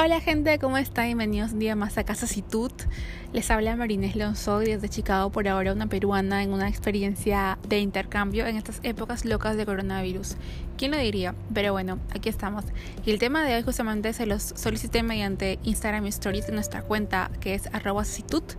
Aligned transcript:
Hola 0.00 0.20
gente, 0.20 0.60
¿cómo 0.60 0.78
están? 0.78 1.06
Bienvenidos 1.06 1.50
un 1.54 1.58
día 1.58 1.74
más 1.74 1.98
a 1.98 2.04
Casa 2.04 2.28
Situt. 2.28 2.84
Les 3.32 3.50
habla 3.50 3.74
Marines 3.74 4.14
Lonzoy 4.14 4.66
desde 4.66 4.88
Chicago, 4.88 5.30
por 5.30 5.48
ahora 5.48 5.72
una 5.72 5.88
peruana 5.88 6.44
en 6.44 6.52
una 6.52 6.68
experiencia 6.68 7.58
de 7.68 7.80
intercambio 7.80 8.46
en 8.46 8.56
estas 8.56 8.78
épocas 8.84 9.24
locas 9.24 9.56
de 9.56 9.66
coronavirus. 9.66 10.36
¿Quién 10.76 10.92
lo 10.92 10.98
diría? 10.98 11.34
Pero 11.52 11.72
bueno, 11.72 11.98
aquí 12.14 12.28
estamos. 12.28 12.64
Y 13.04 13.10
el 13.10 13.18
tema 13.18 13.44
de 13.44 13.56
hoy 13.56 13.64
justamente 13.64 14.12
se 14.12 14.24
los 14.24 14.40
solicité 14.54 15.02
mediante 15.02 15.58
Instagram 15.64 16.06
Stories 16.06 16.46
de 16.46 16.52
nuestra 16.52 16.82
cuenta 16.82 17.32
que 17.40 17.54
es 17.54 17.66
arroba 17.72 18.04
situt. 18.04 18.52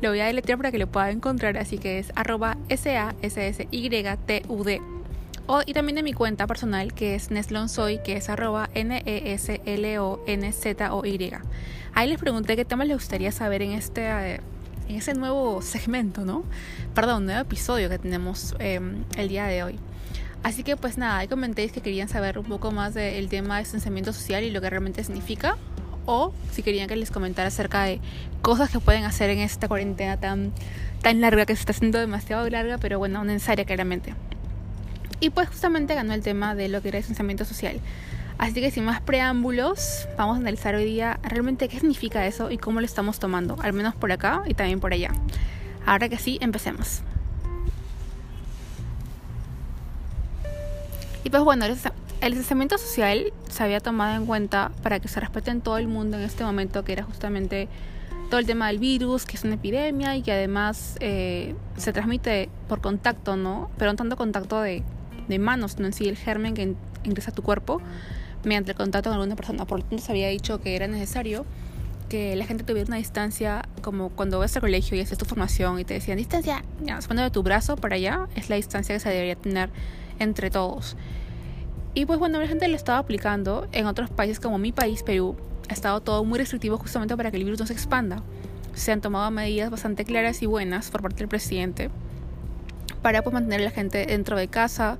Lo 0.00 0.10
voy 0.10 0.20
a 0.20 0.26
deletrear 0.26 0.58
para 0.58 0.70
que 0.70 0.78
lo 0.78 0.86
puedan 0.86 1.10
encontrar, 1.10 1.58
así 1.58 1.78
que 1.78 1.98
es 1.98 2.12
arroba 2.14 2.56
S-A-S-S-Y-T-U-D 2.68 3.38
y 5.66 5.72
también 5.72 5.96
de 5.96 6.02
mi 6.02 6.12
cuenta 6.12 6.46
personal 6.46 6.92
que 6.92 7.14
es 7.14 7.30
Neslonsoy, 7.30 8.02
que 8.02 8.16
es 8.16 8.28
arroba 8.28 8.68
N-E-S-L-O-N-Z-O-Y. 8.74 9.70
Ahí 11.94 12.08
les 12.08 12.18
pregunté 12.18 12.54
qué 12.54 12.66
temas 12.66 12.86
les 12.86 12.96
gustaría 12.98 13.32
saber 13.32 13.62
en 13.62 13.72
este, 13.72 14.06
en 14.06 14.42
ese 14.88 15.14
nuevo 15.14 15.62
segmento, 15.62 16.26
¿no? 16.26 16.44
Perdón, 16.94 17.24
nuevo 17.24 17.40
episodio 17.40 17.88
que 17.88 17.98
tenemos 17.98 18.54
em, 18.58 19.04
el 19.16 19.28
día 19.28 19.46
de 19.46 19.62
hoy. 19.62 19.78
Así 20.42 20.62
que 20.62 20.76
pues 20.76 20.98
nada, 20.98 21.16
ahí 21.18 21.28
comentéis 21.28 21.72
que 21.72 21.80
querían 21.80 22.08
saber 22.08 22.38
un 22.38 22.44
poco 22.44 22.70
más 22.70 22.92
del 22.94 23.28
tema 23.28 23.56
de 23.56 23.62
distanciamiento 23.62 24.12
social 24.12 24.44
y 24.44 24.50
lo 24.50 24.60
que 24.60 24.68
realmente 24.68 25.02
significa. 25.02 25.56
O 26.04 26.32
si 26.52 26.62
querían 26.62 26.88
que 26.88 26.96
les 26.96 27.10
comentara 27.10 27.48
acerca 27.48 27.84
de 27.84 28.00
cosas 28.42 28.70
que 28.70 28.80
pueden 28.80 29.04
hacer 29.04 29.30
en 29.30 29.38
esta 29.40 29.66
cuarentena 29.66 30.18
tan, 30.18 30.52
tan 31.02 31.20
larga, 31.20 31.46
que 31.46 31.56
se 31.56 31.60
está 31.60 31.72
haciendo 31.72 31.98
demasiado 31.98 32.48
larga, 32.48 32.78
pero 32.78 32.98
bueno, 32.98 33.24
necesaria 33.24 33.64
claramente. 33.64 34.14
Y 35.20 35.30
pues 35.30 35.48
justamente 35.48 35.94
ganó 35.94 36.14
el 36.14 36.22
tema 36.22 36.54
de 36.54 36.68
lo 36.68 36.80
que 36.80 36.88
era 36.88 36.98
distanciamiento 36.98 37.44
social. 37.44 37.80
Así 38.38 38.60
que 38.60 38.70
sin 38.70 38.84
más 38.84 39.00
preámbulos, 39.00 40.06
vamos 40.16 40.36
a 40.36 40.40
analizar 40.40 40.76
hoy 40.76 40.84
día 40.84 41.18
realmente 41.24 41.68
qué 41.68 41.80
significa 41.80 42.24
eso 42.24 42.52
y 42.52 42.58
cómo 42.58 42.78
lo 42.78 42.86
estamos 42.86 43.18
tomando, 43.18 43.56
al 43.60 43.72
menos 43.72 43.96
por 43.96 44.12
acá 44.12 44.42
y 44.46 44.54
también 44.54 44.78
por 44.78 44.92
allá. 44.92 45.10
Ahora 45.84 46.08
que 46.08 46.18
sí, 46.18 46.38
empecemos. 46.40 47.02
Y 51.24 51.30
pues 51.30 51.42
bueno, 51.42 51.66
el 51.66 51.74
distanciamiento 52.30 52.78
social 52.78 53.32
se 53.48 53.64
había 53.64 53.80
tomado 53.80 54.14
en 54.14 54.24
cuenta 54.24 54.70
para 54.84 55.00
que 55.00 55.08
se 55.08 55.18
respete 55.18 55.50
en 55.50 55.60
todo 55.60 55.78
el 55.78 55.88
mundo 55.88 56.16
en 56.16 56.22
este 56.22 56.44
momento, 56.44 56.84
que 56.84 56.92
era 56.92 57.02
justamente 57.02 57.68
todo 58.30 58.38
el 58.38 58.46
tema 58.46 58.68
del 58.68 58.78
virus, 58.78 59.24
que 59.24 59.36
es 59.36 59.44
una 59.44 59.54
epidemia 59.54 60.14
y 60.14 60.22
que 60.22 60.32
además 60.32 60.96
eh, 61.00 61.56
se 61.76 61.92
transmite 61.92 62.48
por 62.68 62.80
contacto, 62.80 63.36
¿no? 63.36 63.70
Pero 63.78 63.92
no 63.92 63.96
tanto 63.96 64.16
contacto 64.16 64.60
de 64.60 64.84
de 65.28 65.38
manos, 65.38 65.78
no 65.78 65.86
en 65.86 65.92
sí 65.92 66.08
el 66.08 66.16
germen 66.16 66.54
que 66.54 66.74
ingresa 67.04 67.30
a 67.30 67.34
tu 67.34 67.42
cuerpo 67.42 67.80
mediante 68.44 68.72
el 68.72 68.76
contacto 68.76 69.10
con 69.10 69.18
alguna 69.18 69.36
persona. 69.36 69.64
Por 69.66 69.80
lo 69.80 69.84
tanto, 69.84 70.04
se 70.04 70.12
había 70.12 70.28
dicho 70.28 70.60
que 70.60 70.76
era 70.76 70.86
necesario 70.86 71.44
que 72.08 72.36
la 72.36 72.46
gente 72.46 72.64
tuviera 72.64 72.86
una 72.88 72.96
distancia, 72.96 73.68
como 73.82 74.08
cuando 74.10 74.38
vas 74.38 74.56
al 74.56 74.62
colegio 74.62 74.96
y 74.96 75.00
haces 75.00 75.18
tu 75.18 75.26
formación 75.26 75.78
y 75.78 75.84
te 75.84 75.94
decían 75.94 76.16
distancia, 76.16 76.64
ya, 76.82 76.98
de 77.00 77.30
tu 77.30 77.42
brazo 77.42 77.76
para 77.76 77.96
allá, 77.96 78.28
es 78.34 78.48
la 78.48 78.56
distancia 78.56 78.94
que 78.94 79.00
se 79.00 79.10
debería 79.10 79.36
tener 79.36 79.70
entre 80.18 80.50
todos. 80.50 80.96
Y 81.94 82.06
pues 82.06 82.18
bueno, 82.18 82.40
la 82.40 82.46
gente 82.46 82.66
lo 82.68 82.76
estaba 82.76 82.98
aplicando 82.98 83.68
en 83.72 83.86
otros 83.86 84.08
países 84.10 84.40
como 84.40 84.58
mi 84.58 84.72
país, 84.72 85.02
Perú, 85.02 85.36
ha 85.68 85.72
estado 85.72 86.00
todo 86.00 86.24
muy 86.24 86.38
restrictivo 86.38 86.78
justamente 86.78 87.16
para 87.16 87.30
que 87.30 87.36
el 87.36 87.44
virus 87.44 87.60
no 87.60 87.66
se 87.66 87.74
expanda. 87.74 88.22
Se 88.74 88.92
han 88.92 89.00
tomado 89.00 89.30
medidas 89.30 89.70
bastante 89.70 90.04
claras 90.04 90.40
y 90.42 90.46
buenas 90.46 90.90
por 90.90 91.02
parte 91.02 91.18
del 91.18 91.28
presidente 91.28 91.90
para 93.02 93.22
pues, 93.22 93.34
mantener 93.34 93.60
a 93.60 93.64
la 93.64 93.70
gente 93.70 94.06
dentro 94.06 94.36
de 94.36 94.48
casa 94.48 94.98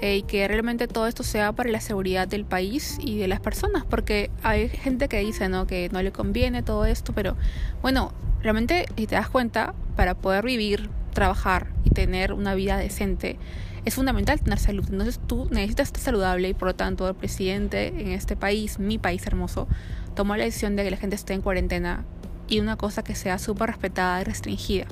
eh, 0.00 0.16
y 0.16 0.22
que 0.22 0.46
realmente 0.48 0.88
todo 0.88 1.06
esto 1.06 1.22
sea 1.22 1.52
para 1.52 1.70
la 1.70 1.80
seguridad 1.80 2.26
del 2.28 2.44
país 2.44 2.98
y 3.00 3.18
de 3.18 3.28
las 3.28 3.40
personas, 3.40 3.84
porque 3.84 4.30
hay 4.42 4.68
gente 4.68 5.08
que 5.08 5.20
dice 5.20 5.48
¿no? 5.48 5.66
que 5.66 5.88
no 5.90 6.02
le 6.02 6.12
conviene 6.12 6.62
todo 6.62 6.84
esto, 6.84 7.12
pero 7.12 7.36
bueno, 7.80 8.12
realmente 8.42 8.86
si 8.96 9.06
te 9.06 9.14
das 9.14 9.28
cuenta, 9.28 9.74
para 9.96 10.14
poder 10.14 10.44
vivir, 10.44 10.90
trabajar 11.12 11.68
y 11.84 11.90
tener 11.90 12.32
una 12.32 12.54
vida 12.54 12.76
decente, 12.76 13.38
es 13.84 13.94
fundamental 13.94 14.40
tener 14.40 14.58
salud. 14.58 14.84
Entonces 14.90 15.20
tú 15.26 15.48
necesitas 15.50 15.88
estar 15.88 16.02
saludable 16.02 16.48
y 16.48 16.54
por 16.54 16.68
lo 16.68 16.74
tanto 16.74 17.08
el 17.08 17.14
presidente 17.14 17.88
en 17.88 18.08
este 18.08 18.36
país, 18.36 18.78
mi 18.78 18.98
país 18.98 19.26
hermoso, 19.26 19.68
tomó 20.14 20.36
la 20.36 20.44
decisión 20.44 20.76
de 20.76 20.84
que 20.84 20.90
la 20.90 20.96
gente 20.96 21.16
esté 21.16 21.34
en 21.34 21.42
cuarentena 21.42 22.04
y 22.48 22.60
una 22.60 22.76
cosa 22.76 23.02
que 23.02 23.14
sea 23.14 23.38
súper 23.38 23.70
respetada 23.70 24.20
y 24.20 24.24
restringida. 24.24 24.86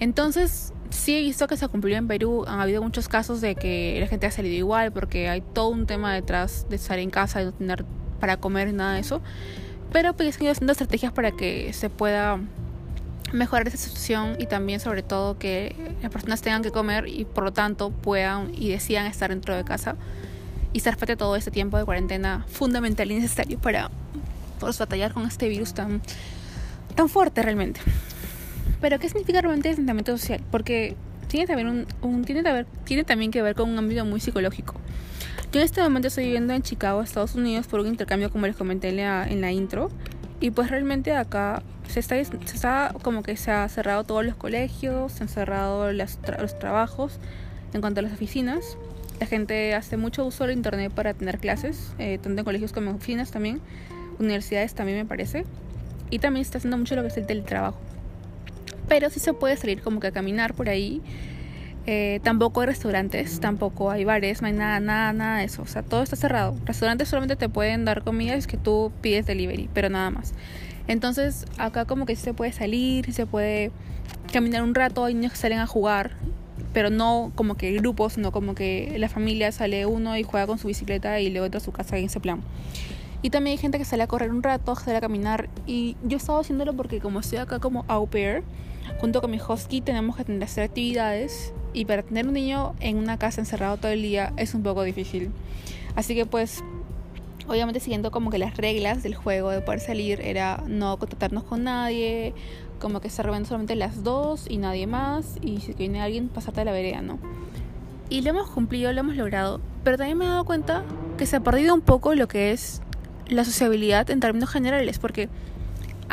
Entonces, 0.00 0.72
sí 0.94 1.16
he 1.16 1.20
visto 1.20 1.46
que 1.46 1.56
se 1.56 1.68
cumplió 1.68 1.96
en 1.96 2.06
Perú. 2.06 2.44
Han 2.46 2.60
habido 2.60 2.82
muchos 2.82 3.08
casos 3.08 3.40
de 3.40 3.54
que 3.54 3.98
la 4.00 4.06
gente 4.06 4.26
ha 4.26 4.30
salido 4.30 4.54
igual 4.54 4.92
porque 4.92 5.28
hay 5.28 5.40
todo 5.40 5.68
un 5.68 5.86
tema 5.86 6.14
detrás 6.14 6.66
de 6.70 6.76
estar 6.76 6.98
en 6.98 7.10
casa 7.10 7.42
y 7.42 7.46
no 7.46 7.52
tener 7.52 7.84
para 8.20 8.38
comer 8.38 8.72
nada 8.72 8.94
de 8.94 9.00
eso. 9.00 9.20
Pero 9.92 10.14
pues 10.14 10.40
ido 10.40 10.50
haciendo 10.50 10.72
estrategias 10.72 11.12
para 11.12 11.32
que 11.32 11.72
se 11.72 11.90
pueda 11.90 12.40
mejorar 13.32 13.66
esa 13.68 13.76
situación 13.76 14.36
y 14.38 14.46
también 14.46 14.80
sobre 14.80 15.02
todo 15.02 15.38
que 15.38 15.74
las 16.02 16.10
personas 16.10 16.40
tengan 16.40 16.62
que 16.62 16.70
comer 16.70 17.08
y 17.08 17.24
por 17.24 17.44
lo 17.44 17.52
tanto 17.52 17.90
puedan 17.90 18.52
y 18.54 18.70
decidan 18.70 19.06
estar 19.06 19.30
dentro 19.30 19.56
de 19.56 19.64
casa 19.64 19.96
y 20.72 20.80
se 20.80 20.90
respete 20.90 21.16
todo 21.16 21.34
este 21.36 21.50
tiempo 21.50 21.76
de 21.78 21.84
cuarentena 21.84 22.44
fundamental 22.48 23.10
y 23.10 23.16
necesario 23.16 23.58
para 23.58 23.90
pues, 24.60 24.78
batallar 24.78 25.12
con 25.12 25.26
este 25.26 25.48
virus 25.48 25.74
tan, 25.74 26.00
tan 26.94 27.08
fuerte 27.08 27.42
realmente. 27.42 27.80
Pero 28.84 28.98
¿qué 28.98 29.08
significa 29.08 29.40
realmente 29.40 29.70
el 29.70 29.72
asentamiento 29.72 30.14
social? 30.18 30.42
Porque 30.50 30.94
tiene 31.28 31.46
también, 31.46 31.86
un, 32.02 32.24
tiene, 32.26 32.66
tiene 32.84 33.02
también 33.04 33.30
que 33.30 33.40
ver 33.40 33.54
con 33.54 33.70
un 33.70 33.78
ámbito 33.78 34.04
muy 34.04 34.20
psicológico. 34.20 34.74
Yo 35.52 35.60
en 35.60 35.64
este 35.64 35.80
momento 35.80 36.08
estoy 36.08 36.24
viviendo 36.24 36.52
en 36.52 36.60
Chicago, 36.60 37.00
Estados 37.00 37.34
Unidos, 37.34 37.66
por 37.66 37.80
un 37.80 37.86
intercambio 37.86 38.30
como 38.30 38.46
les 38.46 38.56
comenté 38.56 38.90
en 38.90 38.98
la, 38.98 39.26
en 39.26 39.40
la 39.40 39.52
intro. 39.52 39.90
Y 40.38 40.50
pues 40.50 40.68
realmente 40.68 41.16
acá 41.16 41.62
se 41.88 41.98
está, 41.98 42.22
se 42.22 42.36
está 42.44 42.94
como 43.00 43.22
que 43.22 43.38
se 43.38 43.52
ha 43.52 43.66
cerrado 43.70 44.04
todos 44.04 44.22
los 44.22 44.36
colegios, 44.36 45.12
se 45.12 45.22
han 45.22 45.30
cerrado 45.30 45.90
los 45.90 46.18
trabajos 46.58 47.20
en 47.72 47.80
cuanto 47.80 48.00
a 48.00 48.02
las 48.02 48.12
oficinas. 48.12 48.76
La 49.18 49.24
gente 49.24 49.72
hace 49.72 49.96
mucho 49.96 50.26
uso 50.26 50.44
del 50.44 50.58
internet 50.58 50.92
para 50.92 51.14
tener 51.14 51.38
clases, 51.38 51.94
eh, 51.98 52.18
tanto 52.22 52.38
en 52.38 52.44
colegios 52.44 52.74
como 52.74 52.90
en 52.90 52.96
oficinas 52.96 53.30
también, 53.30 53.62
universidades 54.18 54.74
también 54.74 54.98
me 54.98 55.06
parece. 55.06 55.46
Y 56.10 56.18
también 56.18 56.42
está 56.42 56.58
haciendo 56.58 56.76
mucho 56.76 56.96
lo 56.96 57.00
que 57.00 57.08
es 57.08 57.16
el 57.16 57.24
teletrabajo 57.24 57.78
pero 58.88 59.10
sí 59.10 59.20
se 59.20 59.32
puede 59.32 59.56
salir 59.56 59.82
como 59.82 60.00
que 60.00 60.08
a 60.08 60.12
caminar 60.12 60.54
por 60.54 60.68
ahí. 60.68 61.02
Eh, 61.86 62.20
tampoco 62.22 62.62
hay 62.62 62.68
restaurantes, 62.68 63.40
tampoco 63.40 63.90
hay 63.90 64.04
bares, 64.04 64.40
no 64.40 64.46
hay 64.46 64.54
nada, 64.54 64.80
nada, 64.80 65.12
nada 65.12 65.38
de 65.38 65.44
eso. 65.44 65.62
O 65.62 65.66
sea, 65.66 65.82
todo 65.82 66.02
está 66.02 66.16
cerrado. 66.16 66.56
Restaurantes 66.64 67.08
solamente 67.08 67.36
te 67.36 67.48
pueden 67.48 67.84
dar 67.84 68.02
comida 68.02 68.34
es 68.34 68.46
que 68.46 68.56
tú 68.56 68.90
pides 69.02 69.26
delivery, 69.26 69.68
pero 69.74 69.90
nada 69.90 70.10
más. 70.10 70.32
Entonces, 70.86 71.46
acá 71.58 71.84
como 71.84 72.06
que 72.06 72.16
sí 72.16 72.22
se 72.22 72.34
puede 72.34 72.52
salir, 72.52 73.12
se 73.12 73.26
puede 73.26 73.70
caminar 74.32 74.62
un 74.62 74.74
rato, 74.74 75.04
hay 75.04 75.14
niños 75.14 75.32
que 75.32 75.38
salen 75.38 75.58
a 75.58 75.66
jugar, 75.66 76.12
pero 76.72 76.90
no 76.90 77.32
como 77.34 77.56
que 77.56 77.72
grupos, 77.72 78.14
sino 78.14 78.32
como 78.32 78.54
que 78.54 78.94
la 78.98 79.08
familia 79.08 79.52
sale 79.52 79.86
uno 79.86 80.16
y 80.16 80.22
juega 80.22 80.46
con 80.46 80.58
su 80.58 80.68
bicicleta 80.68 81.20
y 81.20 81.30
luego 81.30 81.46
entra 81.46 81.58
a 81.58 81.64
su 81.64 81.72
casa 81.72 81.96
en 81.96 82.06
ese 82.06 82.20
plan. 82.20 82.42
Y 83.22 83.30
también 83.30 83.52
hay 83.52 83.58
gente 83.58 83.78
que 83.78 83.86
sale 83.86 84.02
a 84.02 84.06
correr 84.06 84.30
un 84.30 84.42
rato, 84.42 84.76
sale 84.76 84.98
a 84.98 85.00
caminar. 85.00 85.48
Y 85.66 85.96
yo 86.04 86.18
estaba 86.18 86.40
haciéndolo 86.40 86.74
porque 86.74 87.00
como 87.00 87.20
estoy 87.20 87.38
acá 87.38 87.58
como 87.58 87.86
au 87.88 88.06
pair, 88.06 88.42
junto 88.98 89.20
con 89.20 89.30
mi 89.30 89.40
husky 89.40 89.80
tenemos 89.80 90.16
que 90.16 90.24
tener 90.24 90.42
hacer 90.44 90.64
actividades. 90.64 91.52
Y 91.72 91.86
para 91.86 92.02
tener 92.02 92.26
un 92.26 92.34
niño 92.34 92.74
en 92.80 92.98
una 92.98 93.18
casa 93.18 93.40
encerrado 93.40 93.76
todo 93.76 93.90
el 93.90 94.02
día 94.02 94.32
es 94.36 94.54
un 94.54 94.62
poco 94.62 94.82
difícil. 94.82 95.30
Así 95.96 96.14
que 96.14 96.24
pues 96.26 96.62
obviamente 97.48 97.80
siguiendo 97.80 98.10
como 98.10 98.30
que 98.30 98.38
las 98.38 98.56
reglas 98.56 99.02
del 99.02 99.14
juego 99.14 99.50
de 99.50 99.60
poder 99.60 99.80
salir 99.80 100.20
era 100.20 100.62
no 100.66 100.96
contactarnos 100.98 101.44
con 101.44 101.64
nadie, 101.64 102.32
como 102.80 103.00
que 103.00 103.08
estar 103.08 103.24
robando 103.24 103.48
solamente 103.48 103.76
las 103.76 104.02
dos 104.02 104.46
y 104.48 104.58
nadie 104.58 104.86
más, 104.86 105.36
y 105.42 105.60
si 105.60 105.72
viene 105.72 106.00
alguien 106.00 106.28
pasarte 106.28 106.62
a 106.62 106.64
la 106.64 106.72
vereda, 106.72 107.02
¿no? 107.02 107.18
Y 108.08 108.20
lo 108.22 108.30
hemos 108.30 108.50
cumplido, 108.50 108.92
lo 108.92 109.00
hemos 109.00 109.16
logrado, 109.16 109.60
pero 109.82 109.96
también 109.96 110.18
me 110.18 110.26
he 110.26 110.28
dado 110.28 110.44
cuenta 110.44 110.84
que 111.16 111.26
se 111.26 111.36
ha 111.36 111.40
perdido 111.40 111.74
un 111.74 111.80
poco 111.80 112.14
lo 112.14 112.28
que 112.28 112.52
es 112.52 112.82
la 113.28 113.44
sociabilidad 113.44 114.10
en 114.10 114.20
términos 114.20 114.50
generales, 114.50 114.98
porque 114.98 115.28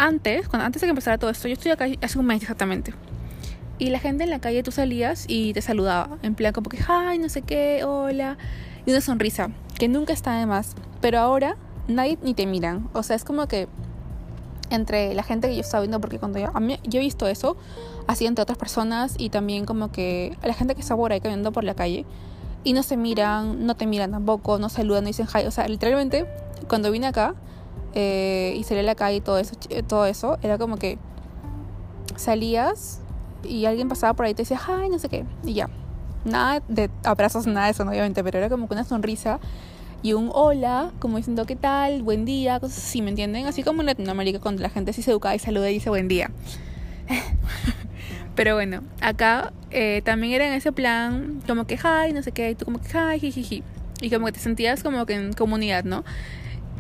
antes, 0.02 0.48
cuando 0.48 0.66
antes 0.66 0.82
de 0.82 0.88
que 0.88 0.90
empezara 0.90 1.18
todo 1.20 1.30
esto, 1.30 1.48
yo 1.48 1.54
estoy 1.54 1.72
acá 1.72 1.86
hace 2.02 2.18
un 2.18 2.26
mes 2.26 2.42
exactamente. 2.42 2.94
Y 3.78 3.90
la 3.90 4.00
gente 4.00 4.24
en 4.24 4.32
la 4.32 4.40
calle 4.40 4.64
tú 4.64 4.72
salías 4.72 5.26
y 5.28 5.54
te 5.54 5.62
saludaba, 5.62 6.18
en 6.24 6.34
plan 6.34 6.54
como 6.54 6.70
que, 6.70 6.80
ay, 6.88 7.20
no 7.20 7.30
sé 7.30 7.44
qué, 7.44 7.84
hola, 7.84 8.38
y 8.86 8.92
una 8.92 9.02
sonrisa, 9.02 9.52
que 9.78 9.88
nunca 9.88 10.12
está 10.12 10.38
de 10.40 10.48
más. 10.48 10.76
Pero 11.02 11.20
ahora 11.20 11.56
nadie 11.88 12.18
ni 12.24 12.34
te 12.34 12.48
miran, 12.48 12.90
o 12.94 13.04
sea, 13.04 13.16
es 13.16 13.24
como 13.24 13.48
que 13.48 13.68
entre 14.72 15.14
la 15.14 15.22
gente 15.22 15.50
que 15.50 15.56
yo 15.56 15.62
estaba 15.62 15.82
viendo, 15.82 16.02
porque 16.02 16.18
cuando 16.18 16.40
yo, 16.40 16.50
a 16.52 16.60
mí, 16.60 16.80
yo 16.84 17.00
he 17.00 17.04
visto 17.04 17.28
eso, 17.28 17.56
así 18.08 18.26
entre 18.26 18.42
otras 18.42 18.58
personas 18.58 19.16
y 19.20 19.30
también 19.30 19.66
como 19.66 19.92
que 19.92 20.36
la 20.42 20.54
gente 20.54 20.74
que 20.74 20.82
está 20.82 20.96
por 20.96 21.12
ahí 21.12 21.22
caminando 21.22 21.52
por 21.52 21.64
la 21.64 21.76
calle 21.76 22.06
y 22.64 22.74
no 22.74 22.82
se 22.82 22.98
miran, 22.98 23.68
no 23.68 23.76
te 23.76 23.86
miran 23.86 24.12
tampoco, 24.12 24.58
no 24.58 24.70
saludan, 24.70 25.04
no 25.04 25.08
dicen 25.10 25.28
hi, 25.28 25.46
o 25.46 25.52
sea, 25.52 25.68
literalmente 25.68 26.26
cuando 26.68 26.90
vine 26.90 27.08
acá 27.08 27.36
eh, 27.94 28.54
y 28.58 28.64
salí 28.64 28.80
a 28.80 28.84
la 28.84 28.96
calle 28.96 29.18
y 29.18 29.22
todo 29.22 29.38
eso, 29.38 29.56
todo 29.88 30.06
eso, 30.06 30.38
era 30.42 30.58
como 30.58 30.78
que 30.78 30.98
salías 32.16 33.02
y 33.44 33.66
alguien 33.66 33.90
pasaba 33.90 34.14
por 34.14 34.26
ahí 34.26 34.32
y 34.32 34.36
te 34.36 34.44
decía, 34.44 34.60
ay, 34.68 34.90
no 34.90 35.00
sé 35.00 35.10
qué, 35.10 35.26
y 35.44 35.54
ya. 35.54 35.70
Nada 36.24 36.62
de 36.68 36.90
abrazos, 37.04 37.48
nada 37.48 37.66
de 37.66 37.72
eso, 37.72 37.84
obviamente, 37.84 38.24
pero 38.24 38.38
era 38.38 38.50
como 38.50 38.68
que 38.68 38.76
una 38.76 38.84
sonrisa 38.84 39.40
y 40.04 40.14
un 40.14 40.30
hola, 40.34 40.92
como 41.00 41.18
diciendo 41.18 41.46
qué 41.46 41.56
tal, 41.56 42.04
buen 42.04 42.26
día, 42.26 42.60
cosas 42.60 42.78
así, 42.78 43.02
¿me 43.02 43.10
entienden? 43.10 43.46
Así 43.48 43.64
como 43.64 43.82
en 43.82 43.88
Latinoamérica 43.88 44.40
cuando 44.40 44.62
la 44.62 44.70
gente 44.70 44.94
sí 44.94 45.02
se 45.02 45.12
educa 45.12 45.34
y 45.36 45.40
saluda 45.40 45.70
y 45.70 45.76
dice 45.76 45.90
buen 45.90 46.08
día. 46.08 46.32
Pero 48.36 48.56
bueno, 48.56 48.82
acá 49.02 49.52
eh, 49.70 50.02
también 50.04 50.34
era 50.34 50.48
en 50.48 50.54
ese 50.54 50.72
plan 50.72 51.42
como 51.46 51.66
que 51.66 51.76
hi, 51.76 52.14
no 52.14 52.24
sé 52.24 52.32
qué, 52.32 52.52
y 52.52 52.56
tú 52.56 52.66
como 52.66 52.80
que 52.80 52.88
hi, 52.90 53.32
jiji. 53.32 53.64
Y 54.02 54.10
como 54.10 54.26
que 54.28 54.32
te 54.32 54.40
sentías 54.40 54.82
como 54.82 55.06
que 55.06 55.14
en 55.14 55.34
comunidad, 55.34 55.84
¿no? 55.84 56.04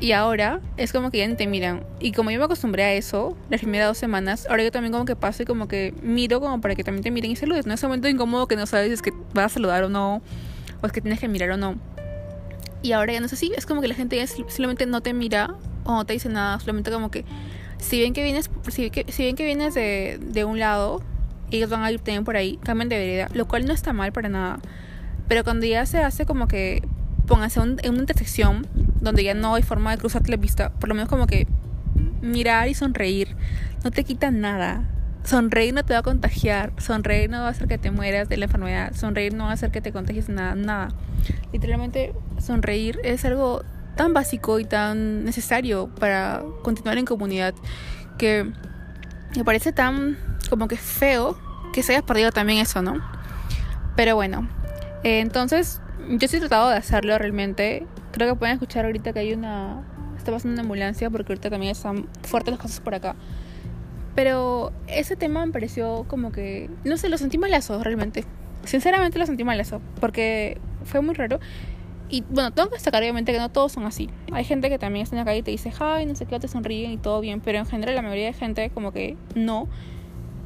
Y 0.01 0.13
ahora 0.13 0.61
es 0.77 0.91
como 0.91 1.11
que 1.11 1.19
ya 1.19 1.27
ni 1.27 1.35
te 1.35 1.45
miran. 1.45 1.83
Y 1.99 2.11
como 2.11 2.31
yo 2.31 2.39
me 2.39 2.45
acostumbré 2.45 2.83
a 2.83 2.93
eso, 2.93 3.37
las 3.51 3.61
primeras 3.61 3.87
dos 3.87 3.99
semanas, 3.99 4.47
ahora 4.49 4.63
yo 4.63 4.71
también 4.71 4.91
como 4.91 5.05
que 5.05 5.15
paso 5.15 5.43
y 5.43 5.45
como 5.45 5.67
que 5.67 5.93
miro 6.01 6.41
como 6.41 6.59
para 6.59 6.73
que 6.73 6.83
también 6.83 7.03
te 7.03 7.11
miren 7.11 7.29
y 7.29 7.35
saludes. 7.35 7.67
No 7.67 7.75
es 7.75 7.83
momento 7.83 8.09
incómodo 8.09 8.47
que 8.47 8.55
no 8.55 8.65
sabes 8.65 8.87
si 8.87 8.93
es 8.93 9.01
que 9.03 9.13
vas 9.35 9.45
a 9.45 9.49
saludar 9.49 9.83
o 9.83 9.89
no, 9.89 10.23
o 10.81 10.87
es 10.87 10.91
que 10.91 11.01
tienes 11.01 11.19
que 11.19 11.27
mirar 11.27 11.51
o 11.51 11.57
no. 11.57 11.75
Y 12.81 12.93
ahora 12.93 13.13
ya 13.13 13.19
no 13.19 13.27
es 13.27 13.33
así, 13.33 13.51
es 13.55 13.67
como 13.67 13.79
que 13.79 13.87
la 13.87 13.93
gente 13.93 14.15
ya 14.15 14.25
simplemente 14.25 14.87
no 14.87 15.01
te 15.01 15.13
mira 15.13 15.53
o 15.83 15.91
no 15.93 16.03
te 16.03 16.13
dice 16.13 16.29
nada, 16.29 16.59
solamente 16.59 16.89
como 16.89 17.11
que 17.11 17.23
si 17.77 18.01
ven 18.01 18.13
que 18.13 18.23
vienes, 18.23 18.49
si, 18.69 18.89
ven 18.89 19.35
que 19.35 19.45
vienes 19.45 19.75
de, 19.75 20.17
de 20.19 20.45
un 20.45 20.57
lado, 20.57 21.03
ellos 21.51 21.69
van 21.69 21.83
a 21.83 21.91
ir 21.91 21.99
también 21.99 22.23
por 22.23 22.37
ahí, 22.37 22.57
cambian 22.63 22.89
de 22.89 22.97
vereda, 22.97 23.29
lo 23.35 23.47
cual 23.47 23.67
no 23.67 23.73
está 23.73 23.93
mal 23.93 24.11
para 24.11 24.29
nada. 24.29 24.59
Pero 25.27 25.43
cuando 25.43 25.67
ya 25.67 25.85
se 25.85 25.99
hace 25.99 26.25
como 26.25 26.47
que 26.47 26.81
pónganse 27.27 27.59
en 27.59 27.77
una 27.91 27.99
intersección 27.99 28.65
donde 29.01 29.23
ya 29.23 29.33
no 29.33 29.55
hay 29.55 29.63
forma 29.63 29.91
de 29.91 29.97
cruzar 29.97 30.27
la 30.29 30.37
vista, 30.37 30.71
por 30.71 30.89
lo 30.89 30.95
menos 30.95 31.09
como 31.09 31.27
que 31.27 31.47
mirar 32.21 32.67
y 32.67 32.73
sonreír 32.73 33.35
no 33.83 33.91
te 33.91 34.03
quita 34.03 34.31
nada. 34.31 34.87
Sonreír 35.23 35.73
no 35.73 35.83
te 35.85 35.93
va 35.93 35.99
a 35.99 36.03
contagiar, 36.03 36.73
sonreír 36.77 37.29
no 37.29 37.41
va 37.41 37.47
a 37.47 37.49
hacer 37.51 37.67
que 37.67 37.77
te 37.77 37.91
mueras 37.91 38.27
de 38.27 38.37
la 38.37 38.45
enfermedad, 38.45 38.93
sonreír 38.95 39.33
no 39.33 39.45
va 39.45 39.51
a 39.51 39.53
hacer 39.53 39.69
que 39.69 39.81
te 39.81 39.91
contagies 39.91 40.29
nada, 40.29 40.55
nada. 40.55 40.89
Literalmente 41.53 42.13
sonreír 42.39 42.99
es 43.03 43.23
algo 43.25 43.63
tan 43.95 44.13
básico 44.13 44.59
y 44.59 44.65
tan 44.65 45.23
necesario 45.23 45.89
para 45.99 46.41
continuar 46.63 46.97
en 46.97 47.05
comunidad 47.05 47.53
que 48.17 48.51
me 49.35 49.43
parece 49.43 49.73
tan 49.73 50.17
como 50.49 50.67
que 50.67 50.77
feo 50.77 51.37
que 51.71 51.83
se 51.83 51.93
haya 51.93 52.05
perdido 52.05 52.31
también 52.31 52.59
eso, 52.59 52.81
¿no? 52.81 53.01
Pero 53.95 54.15
bueno, 54.15 54.47
eh, 55.03 55.19
entonces 55.19 55.81
yo 56.09 56.27
sí 56.27 56.37
he 56.37 56.39
tratado 56.39 56.69
de 56.69 56.77
hacerlo 56.77 57.17
realmente. 57.17 57.85
Creo 58.11 58.33
que 58.33 58.39
pueden 58.39 58.53
escuchar 58.53 58.85
ahorita 58.85 59.13
que 59.13 59.19
hay 59.19 59.33
una... 59.33 59.83
Está 60.17 60.31
pasando 60.31 60.53
una 60.53 60.61
ambulancia 60.61 61.09
porque 61.09 61.33
ahorita 61.33 61.49
también 61.49 61.71
están 61.71 62.07
fuertes 62.23 62.51
las 62.51 62.61
cosas 62.61 62.79
por 62.79 62.93
acá. 62.93 63.15
Pero 64.15 64.71
ese 64.87 65.15
tema 65.15 65.45
me 65.45 65.51
pareció 65.51 66.05
como 66.07 66.31
que... 66.31 66.69
No 66.83 66.97
sé, 66.97 67.09
lo 67.09 67.17
sentí 67.17 67.37
malazo 67.37 67.83
realmente. 67.83 68.25
Sinceramente 68.65 69.17
lo 69.17 69.25
sentí 69.25 69.43
malazo. 69.43 69.81
Porque 69.99 70.59
fue 70.83 71.01
muy 71.01 71.15
raro. 71.15 71.39
Y 72.09 72.23
bueno, 72.29 72.51
tengo 72.51 72.69
que 72.69 72.75
destacar 72.75 73.01
obviamente 73.01 73.31
que 73.31 73.39
no 73.39 73.49
todos 73.49 73.71
son 73.71 73.85
así. 73.85 74.09
Hay 74.33 74.43
gente 74.43 74.69
que 74.69 74.77
también 74.77 75.03
está 75.03 75.15
en 75.15 75.19
la 75.19 75.25
calle 75.25 75.39
y 75.39 75.43
te 75.43 75.51
dice, 75.51 75.69
hi, 75.69 76.05
no 76.05 76.13
sé 76.15 76.25
qué, 76.25 76.39
te 76.39 76.49
sonríen 76.49 76.91
y 76.91 76.97
todo 76.97 77.21
bien. 77.21 77.39
Pero 77.39 77.59
en 77.59 77.65
general 77.65 77.95
la 77.95 78.01
mayoría 78.01 78.27
de 78.27 78.33
gente 78.33 78.69
como 78.69 78.91
que 78.91 79.15
no. 79.33 79.69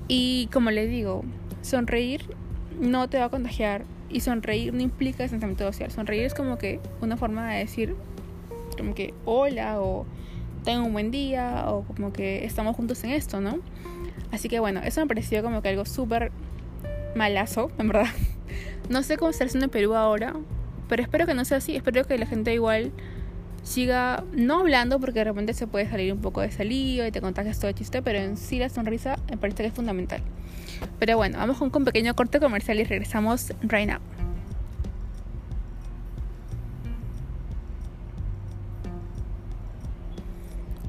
Y 0.07 0.47
como 0.53 0.69
les 0.69 0.89
digo, 0.89 1.23
sonreír 1.63 2.35
no 2.79 3.09
te 3.09 3.17
va 3.17 3.25
a 3.25 3.29
contagiar 3.29 3.83
y 4.09 4.21
sonreír 4.21 4.73
no 4.73 4.81
implica 4.81 5.23
distanciamiento 5.23 5.65
social. 5.65 5.91
Sonreír 5.91 6.23
es 6.23 6.33
como 6.33 6.57
que 6.57 6.79
una 7.01 7.17
forma 7.17 7.51
de 7.51 7.59
decir 7.59 7.95
como 8.77 8.93
que 8.93 9.13
hola 9.25 9.81
o 9.81 10.05
tengo 10.63 10.85
un 10.85 10.93
buen 10.93 11.11
día 11.11 11.65
o 11.67 11.83
como 11.83 12.11
que 12.11 12.45
estamos 12.45 12.75
juntos 12.75 13.03
en 13.03 13.11
esto, 13.11 13.41
¿no? 13.41 13.59
Así 14.31 14.49
que 14.49 14.59
bueno, 14.59 14.81
eso 14.83 15.01
me 15.01 15.07
pareció 15.07 15.41
como 15.43 15.61
que 15.61 15.69
algo 15.69 15.85
súper 15.85 16.31
malazo, 17.15 17.71
en 17.77 17.87
verdad. 17.87 18.07
No 18.89 19.01
sé 19.03 19.17
cómo 19.17 19.31
está 19.31 19.45
haciendo 19.45 19.65
en 19.65 19.71
Perú 19.71 19.95
ahora, 19.95 20.35
pero 20.87 21.01
espero 21.01 21.25
que 21.25 21.33
no 21.33 21.45
sea 21.45 21.57
así. 21.57 21.75
Espero 21.75 22.05
que 22.05 22.17
la 22.17 22.25
gente 22.25 22.53
igual 22.53 22.91
siga 23.63 24.23
no 24.33 24.59
hablando 24.59 24.99
porque 24.99 25.19
de 25.19 25.25
repente 25.25 25.53
se 25.53 25.65
puede 25.65 25.89
salir 25.89 26.13
un 26.13 26.21
poco 26.21 26.41
de 26.41 26.51
salido 26.51 27.05
y 27.07 27.11
te 27.11 27.19
contagias 27.19 27.59
todo 27.59 27.69
el 27.69 27.75
chiste, 27.75 28.01
pero 28.01 28.19
en 28.19 28.37
sí 28.37 28.59
la 28.59 28.69
sonrisa 28.69 29.17
me 29.29 29.37
parece 29.37 29.63
que 29.63 29.69
es 29.69 29.73
fundamental. 29.73 30.21
Pero 30.99 31.17
bueno, 31.17 31.37
vamos 31.37 31.57
con 31.57 31.71
un 31.73 31.85
pequeño 31.85 32.15
corte 32.15 32.39
comercial 32.39 32.79
y 32.79 32.83
regresamos 32.83 33.53
right 33.63 33.89
now. 33.89 33.99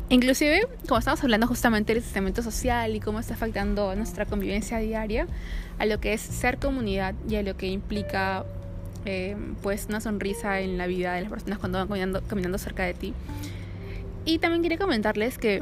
Inclusive, 0.08 0.68
como 0.86 0.98
estamos 0.98 1.22
hablando 1.24 1.48
justamente 1.48 1.92
del 1.92 2.02
sistema 2.02 2.32
social 2.36 2.94
y 2.94 3.00
cómo 3.00 3.18
está 3.18 3.34
afectando 3.34 3.94
nuestra 3.96 4.24
convivencia 4.24 4.78
diaria, 4.78 5.26
a 5.78 5.86
lo 5.86 5.98
que 5.98 6.12
es 6.12 6.20
ser 6.20 6.58
comunidad 6.58 7.14
y 7.28 7.34
a 7.36 7.42
lo 7.42 7.56
que 7.56 7.66
implica 7.66 8.44
eh, 9.04 9.36
pues 9.62 9.86
una 9.88 10.00
sonrisa 10.00 10.60
en 10.60 10.78
la 10.78 10.86
vida 10.86 11.14
de 11.14 11.22
las 11.22 11.30
personas 11.30 11.58
cuando 11.58 11.78
van 11.78 11.88
caminando, 11.88 12.22
caminando 12.22 12.56
cerca 12.58 12.84
de 12.84 12.94
ti. 12.94 13.14
Y 14.24 14.38
también 14.38 14.62
quería 14.62 14.78
comentarles 14.78 15.38
que 15.38 15.60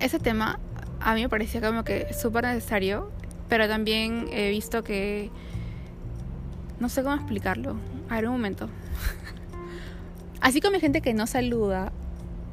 ese 0.00 0.18
tema 0.18 0.58
a 1.00 1.14
mí 1.14 1.22
me 1.22 1.28
parecía 1.28 1.60
como 1.60 1.84
que 1.84 2.12
súper 2.12 2.44
necesario, 2.44 3.10
pero 3.48 3.68
también 3.68 4.28
he 4.32 4.50
visto 4.50 4.84
que... 4.84 5.30
No 6.78 6.88
sé 6.88 7.02
cómo 7.02 7.14
explicarlo. 7.14 7.76
A 8.08 8.16
ver, 8.16 8.26
un 8.26 8.32
momento. 8.32 8.68
Así 10.40 10.60
como 10.60 10.74
hay 10.76 10.80
gente 10.80 11.00
que 11.00 11.12
no 11.14 11.26
saluda, 11.26 11.92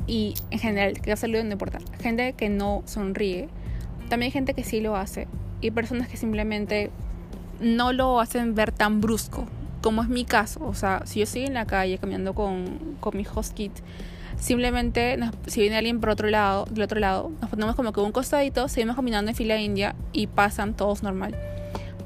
y 0.07 0.33
en 0.51 0.59
general, 0.59 0.99
que 1.01 1.09
no 1.09 1.17
saluda 1.17 1.43
no 1.43 1.51
importa, 1.51 1.79
gente 2.01 2.33
que 2.33 2.49
no 2.49 2.83
sonríe, 2.85 3.49
también 4.09 4.27
hay 4.27 4.31
gente 4.31 4.53
que 4.53 4.63
sí 4.63 4.81
lo 4.81 4.95
hace, 4.95 5.27
y 5.61 5.71
personas 5.71 6.07
que 6.07 6.17
simplemente 6.17 6.91
no 7.59 7.93
lo 7.93 8.19
hacen 8.19 8.55
ver 8.55 8.71
tan 8.71 9.01
brusco, 9.01 9.45
como 9.81 10.01
es 10.01 10.09
mi 10.09 10.25
caso. 10.25 10.65
O 10.65 10.73
sea, 10.73 11.03
si 11.05 11.19
yo 11.19 11.23
estoy 11.23 11.45
en 11.45 11.53
la 11.53 11.65
calle 11.65 11.97
caminando 11.97 12.33
con, 12.33 12.97
con 12.99 13.15
mi 13.15 13.25
host 13.25 13.53
kit, 13.53 13.71
simplemente 14.39 15.17
si 15.47 15.61
viene 15.61 15.77
alguien 15.77 15.99
por 15.99 16.09
otro 16.09 16.29
lado, 16.29 16.65
del 16.69 16.83
otro 16.83 16.99
lado, 16.99 17.31
nos 17.41 17.49
ponemos 17.49 17.75
como 17.75 17.91
que 17.91 17.99
un 17.99 18.11
costadito, 18.11 18.67
seguimos 18.67 18.95
caminando 18.95 19.29
en 19.31 19.35
fila 19.35 19.59
india 19.59 19.95
y 20.11 20.27
pasan 20.27 20.73
todos 20.73 21.03
normal. 21.03 21.35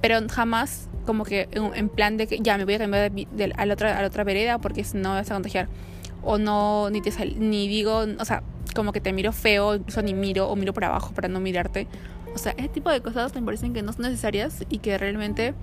Pero 0.02 0.20
jamás 0.30 0.88
como 1.06 1.26
que 1.26 1.50
en, 1.52 1.90
plan 1.90 2.18
de 2.18 2.28
que 2.28 2.40
ya 2.40 2.58
me 2.58 2.66
voy 2.66 2.76
a 2.76 2.80
cambiar 2.80 3.12
de, 3.12 3.54
a, 3.56 3.66
la 3.66 3.74
otra, 3.74 3.98
a 3.98 4.02
la 4.02 4.08
otra 4.08 4.24
vereda 4.24 4.60
porque 4.60 4.84
si 4.84 4.98
no 4.98 5.10
vas 5.10 5.30
a 5.30 5.34
contagiar. 5.34 5.68
O 6.24 6.38
no, 6.38 6.90
ni, 6.92 7.02
te 7.02 7.12
ni 7.38 7.68
digo, 7.68 8.06
o 8.20 8.26
sea, 8.26 8.44
como 8.76 8.92
que 8.94 9.02
te 9.02 9.12
miro 9.12 9.32
feo, 9.32 9.76
incluso 9.76 10.02
ni 10.02 10.14
miro 10.14 10.48
o 10.48 10.56
miro 10.56 10.74
por 10.74 10.86
abajo 10.86 11.14
para 11.14 11.28
no 11.28 11.40
mirarte. 11.40 11.88
O 12.34 12.38
sea, 12.38 12.54
ese 12.58 12.70
tipo 12.70 12.90
de 12.90 13.02
cosas 13.02 13.34
me 13.36 13.42
parecen 13.42 13.74
que 13.74 13.82
no 13.82 13.92
son 13.92 14.04
necesarias 14.04 14.64
y 14.70 14.78
que 14.78 14.98
realmente 14.98 15.54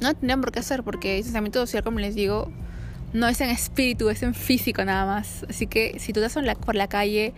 no 0.00 0.12
tendrían 0.12 0.40
por 0.40 0.52
qué 0.52 0.58
hacer 0.58 0.82
porque 0.82 1.14
distanciamiento 1.14 1.60
social, 1.60 1.84
como 1.84 2.00
les 2.00 2.14
digo, 2.14 2.50
no 3.14 3.28
es 3.28 3.40
en 3.40 3.48
espíritu, 3.48 4.10
es 4.10 4.22
en 4.22 4.34
físico 4.34 4.84
nada 4.84 5.06
más. 5.06 5.46
Así 5.48 5.66
que 5.66 5.98
si 5.98 6.12
tú 6.12 6.22
estás 6.22 6.44
por 6.56 6.74
la 6.74 6.88
calle, 6.88 7.32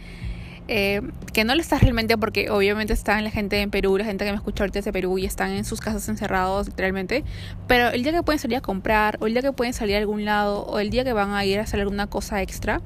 eh, 0.69 1.01
que 1.33 1.45
no 1.45 1.55
lo 1.55 1.61
estás 1.61 1.83
realmente 1.83 2.19
porque 2.19 2.51
obviamente 2.51 2.93
están 2.93 3.23
la 3.23 3.31
gente 3.31 3.61
en 3.61 3.71
Perú, 3.71 3.99
la 3.99 4.05
gente 4.05 4.25
que 4.25 4.33
me 4.33 4.37
escucha 4.37 4.65
ahorita 4.65 4.81
de 4.81 4.93
Perú 4.93 5.19
y 5.19 5.27
están 5.27 5.53
en 5.53 5.65
sus 5.65 5.81
casas 5.81 6.09
encerrados 6.09 6.67
literalmente, 6.67 7.23
pero 7.69 7.91
el 7.91 8.03
día 8.03 8.13
que 8.13 8.23
pueden 8.23 8.41
salir 8.41 8.57
a 8.57 8.63
comprar 8.63 9.19
o 9.21 9.27
el 9.27 9.35
día 9.35 9.43
que 9.43 9.53
pueden 9.53 9.75
salir 9.75 9.95
a 9.95 9.99
algún 9.99 10.25
lado 10.25 10.65
o 10.65 10.81
el 10.81 10.91
día 10.91 11.05
que 11.05 11.13
van 11.13 11.33
a 11.35 11.45
ir 11.45 11.61
a 11.61 11.63
hacer 11.63 11.79
alguna 11.79 12.09
cosa 12.09 12.43
extra, 12.43 12.81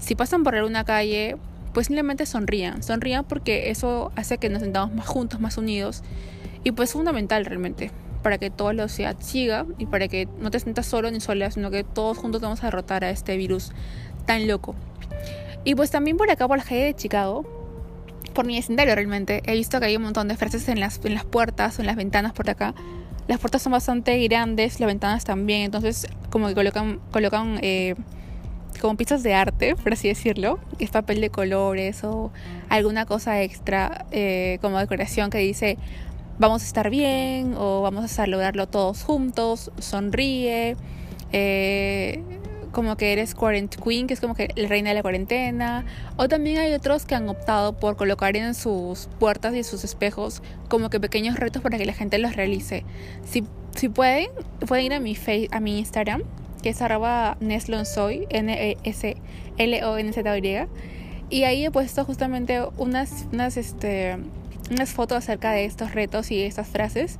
si 0.00 0.16
pasan 0.16 0.42
por 0.42 0.56
alguna 0.56 0.84
calle, 0.84 1.36
pues 1.74 1.86
simplemente 1.86 2.26
sonrían, 2.26 2.82
sonrían 2.82 3.24
porque 3.24 3.70
eso 3.70 4.10
hace 4.16 4.38
que 4.38 4.48
nos 4.48 4.62
sentamos 4.62 4.92
más 4.92 5.06
juntos, 5.06 5.38
más 5.38 5.58
unidos 5.58 6.02
y 6.64 6.72
pues 6.72 6.88
es 6.88 6.94
fundamental 6.94 7.44
realmente 7.44 7.92
para 8.22 8.38
que 8.38 8.50
toda 8.50 8.72
la 8.72 8.88
sociedad 8.88 9.16
siga 9.20 9.66
y 9.78 9.86
para 9.86 10.08
que 10.08 10.28
no 10.38 10.50
te 10.50 10.60
sientas 10.60 10.86
solo 10.86 11.10
ni 11.10 11.20
sola, 11.20 11.50
sino 11.50 11.70
que 11.70 11.84
todos 11.84 12.18
juntos 12.18 12.40
vamos 12.40 12.62
a 12.62 12.66
derrotar 12.66 13.04
a 13.04 13.10
este 13.10 13.36
virus 13.36 13.72
tan 14.26 14.46
loco. 14.46 14.74
Y 15.64 15.74
pues 15.74 15.90
también 15.90 16.16
por 16.16 16.30
acá, 16.30 16.48
por 16.48 16.58
la 16.58 16.64
calle 16.64 16.84
de 16.84 16.94
Chicago, 16.94 17.44
por 18.32 18.46
mi 18.46 18.56
vecindario 18.56 18.94
realmente, 18.94 19.42
he 19.44 19.52
visto 19.52 19.78
que 19.78 19.86
hay 19.86 19.96
un 19.96 20.02
montón 20.02 20.28
de 20.28 20.36
frases 20.36 20.68
en 20.68 20.80
las, 20.80 21.00
en 21.04 21.14
las 21.14 21.24
puertas 21.24 21.78
o 21.78 21.82
en 21.82 21.86
las 21.86 21.96
ventanas 21.96 22.32
por 22.32 22.48
acá. 22.50 22.74
Las 23.28 23.38
puertas 23.38 23.62
son 23.62 23.72
bastante 23.72 24.18
grandes, 24.26 24.80
las 24.80 24.86
ventanas 24.86 25.24
también, 25.24 25.62
entonces 25.62 26.08
como 26.30 26.48
que 26.48 26.54
colocan, 26.54 27.00
colocan 27.12 27.58
eh, 27.62 27.94
como 28.80 28.96
piezas 28.96 29.22
de 29.22 29.34
arte, 29.34 29.76
por 29.76 29.92
así 29.92 30.08
decirlo, 30.08 30.58
es 30.78 30.90
papel 30.90 31.20
de 31.20 31.30
colores 31.30 32.02
o 32.02 32.32
alguna 32.68 33.06
cosa 33.06 33.40
extra 33.42 34.06
eh, 34.10 34.58
como 34.60 34.78
decoración 34.78 35.30
que 35.30 35.38
dice 35.38 35.78
vamos 36.38 36.62
a 36.62 36.66
estar 36.66 36.90
bien 36.90 37.54
o 37.56 37.82
vamos 37.82 38.18
a 38.18 38.26
lograrlo 38.26 38.66
todos 38.68 39.04
juntos, 39.04 39.70
sonríe, 39.78 40.76
eh, 41.32 42.22
como 42.72 42.96
que 42.96 43.12
eres 43.12 43.34
quarant 43.34 43.74
queen, 43.76 44.06
que 44.06 44.14
es 44.14 44.20
como 44.20 44.34
que 44.34 44.48
la 44.56 44.66
reina 44.66 44.88
de 44.90 44.94
la 44.94 45.02
cuarentena, 45.02 45.84
o 46.16 46.26
también 46.28 46.58
hay 46.58 46.72
otros 46.72 47.04
que 47.04 47.14
han 47.14 47.28
optado 47.28 47.74
por 47.74 47.96
colocar 47.96 48.36
en 48.36 48.54
sus 48.54 49.08
puertas 49.18 49.54
y 49.54 49.58
en 49.58 49.64
sus 49.64 49.84
espejos 49.84 50.42
como 50.68 50.90
que 50.90 50.98
pequeños 50.98 51.36
retos 51.36 51.62
para 51.62 51.78
que 51.78 51.86
la 51.86 51.92
gente 51.92 52.18
los 52.18 52.34
realice. 52.34 52.84
Si, 53.24 53.44
si 53.76 53.88
pueden, 53.88 54.30
pueden 54.66 54.86
ir 54.86 54.94
a 54.94 55.00
mi, 55.00 55.14
face, 55.14 55.48
a 55.52 55.60
mi 55.60 55.78
Instagram, 55.78 56.22
que 56.62 56.70
es 56.70 56.80
arroba 56.82 57.36
neslonsoy, 57.40 58.26
N-E-S-L-O-N-Z-Y, 58.30 59.18
y 61.30 61.44
ahí 61.44 61.64
he 61.64 61.70
puesto 61.70 62.04
justamente 62.04 62.60
unas, 62.76 63.26
unas, 63.32 63.56
este, 63.56 64.18
unas 64.70 64.90
fotos 64.90 65.18
acerca 65.18 65.52
de 65.52 65.64
estos 65.64 65.94
retos 65.94 66.30
y 66.30 66.42
estas 66.42 66.68
frases. 66.68 67.18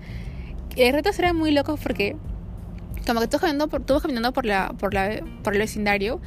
Los 0.77 0.93
retos 0.93 1.17
muy 1.35 1.51
locos 1.51 1.79
porque 1.81 2.17
como 3.07 3.21
que 3.21 3.29
tú 3.29 3.39
caminando 3.39 3.69
por, 3.69 3.85
caminando 4.01 4.33
por, 4.33 4.47
la, 4.47 4.75
por, 4.79 4.95
la, 4.95 5.23
por 5.43 5.55
el 5.55 5.59
vecindario 5.59 6.21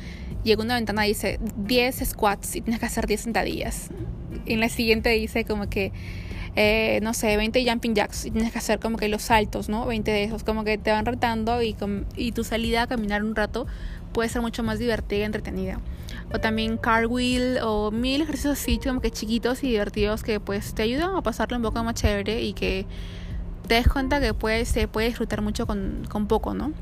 y 0.44 0.52
en 0.52 0.62
una 0.62 0.76
ventana 0.76 1.04
dice 1.04 1.40
10 1.58 2.04
squats 2.06 2.56
y 2.56 2.62
tienes 2.62 2.80
que 2.80 2.86
hacer 2.86 3.08
10 3.08 3.22
sentadillas. 3.22 3.90
Y 4.46 4.54
en 4.54 4.60
la 4.60 4.70
siguiente 4.70 5.10
dice 5.10 5.44
como 5.44 5.68
que, 5.70 5.92
eh, 6.56 7.00
no 7.02 7.14
sé, 7.14 7.36
20 7.36 7.68
jumping 7.68 7.96
jacks 7.96 8.26
y 8.26 8.32
tienes 8.32 8.52
que 8.52 8.60
hacer 8.60 8.80
como 8.80 8.98
que 8.98 9.08
los 9.08 9.24
saltos, 9.24 9.70
¿no? 9.70 9.86
20 9.88 10.12
de 10.12 10.24
esos, 10.24 10.44
como 10.44 10.64
que 10.64 10.78
te 10.78 10.92
van 10.92 11.06
retando 11.06 11.64
y, 11.64 11.76
y 12.16 12.32
tu 12.34 12.44
salida 12.44 12.84
a 12.84 12.88
caminar 12.88 13.24
un 13.24 13.36
rato 13.36 13.66
puede 14.14 14.30
ser 14.30 14.42
mucho 14.42 14.62
más 14.62 14.78
divertida 14.78 15.22
y 15.22 15.24
entretenida. 15.24 15.80
O 16.34 16.40
también 16.40 16.78
cartwheel 16.78 17.60
o 17.64 17.92
mil 17.92 18.22
ejercicios 18.22 18.60
así 18.60 18.80
como 18.80 19.02
que 19.02 19.12
chiquitos 19.12 19.64
y 19.64 19.72
divertidos 19.72 20.24
que 20.24 20.40
pues 20.40 20.74
te 20.74 20.84
ayudan 20.84 21.16
a 21.16 21.22
pasarlo 21.22 21.58
un 21.58 21.64
poco 21.64 21.84
más 21.84 21.96
chévere 21.96 22.42
y 22.42 22.54
que 22.54 22.86
te 23.68 23.76
des 23.76 23.88
cuenta 23.88 24.20
que 24.20 24.34
puedes, 24.34 24.68
se 24.70 24.88
puede 24.88 25.08
disfrutar 25.08 25.42
mucho 25.42 25.66
con, 25.66 26.06
con 26.10 26.28
poco, 26.28 26.54
¿no? 26.54 26.74